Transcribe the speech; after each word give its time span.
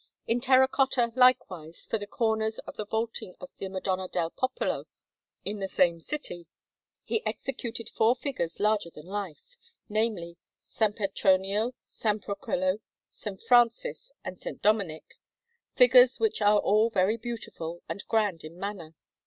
In 0.25 0.39
terra 0.41 0.67
cotta, 0.67 1.13
likewise, 1.15 1.85
for 1.85 1.99
the 1.99 2.07
corners 2.07 2.57
of 2.65 2.75
the 2.75 2.87
vaulting 2.87 3.35
of 3.39 3.55
the 3.57 3.69
Madonna 3.69 4.07
del 4.07 4.31
Popolo 4.31 4.85
in 5.45 5.59
the 5.59 5.67
same 5.67 5.99
city, 5.99 6.47
he 7.03 7.23
executed 7.23 7.87
four 7.87 8.15
figures 8.15 8.59
larger 8.59 8.89
than 8.89 9.05
life; 9.05 9.55
namely, 9.87 10.37
S. 10.67 10.91
Petronio, 10.95 11.73
S. 11.83 12.01
Procolo, 12.23 12.79
S. 13.13 13.43
Francis, 13.43 14.11
and 14.25 14.37
S. 14.37 14.55
Dominic, 14.63 15.19
figures 15.75 16.19
which 16.19 16.41
are 16.41 16.57
all 16.57 16.89
very 16.89 17.15
beautiful 17.15 17.83
and 17.87 18.03
grand 18.07 18.43
in 18.43 18.57
manner. 18.57 18.95